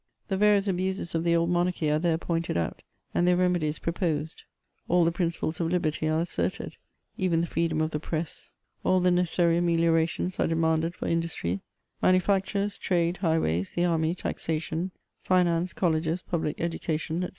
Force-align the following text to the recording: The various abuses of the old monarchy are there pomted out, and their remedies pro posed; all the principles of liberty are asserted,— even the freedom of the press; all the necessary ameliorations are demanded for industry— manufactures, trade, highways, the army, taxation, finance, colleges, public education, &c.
The 0.29 0.37
various 0.37 0.67
abuses 0.67 1.13
of 1.13 1.23
the 1.23 1.35
old 1.35 1.51
monarchy 1.51 1.91
are 1.91 1.99
there 1.99 2.17
pomted 2.17 2.57
out, 2.57 2.81
and 3.13 3.27
their 3.27 3.37
remedies 3.37 3.77
pro 3.77 3.93
posed; 3.93 4.45
all 4.87 5.05
the 5.05 5.11
principles 5.11 5.59
of 5.59 5.71
liberty 5.71 6.07
are 6.09 6.21
asserted,— 6.21 6.77
even 7.19 7.41
the 7.41 7.45
freedom 7.45 7.81
of 7.81 7.91
the 7.91 7.99
press; 7.99 8.55
all 8.83 8.99
the 8.99 9.11
necessary 9.11 9.57
ameliorations 9.59 10.39
are 10.39 10.47
demanded 10.47 10.95
for 10.95 11.05
industry— 11.07 11.61
manufactures, 12.01 12.79
trade, 12.79 13.17
highways, 13.17 13.73
the 13.73 13.85
army, 13.85 14.15
taxation, 14.15 14.89
finance, 15.21 15.71
colleges, 15.71 16.23
public 16.23 16.59
education, 16.59 17.21
&c. 17.21 17.27